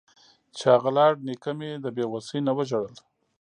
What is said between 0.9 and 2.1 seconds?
لاړ نيکه مې د بې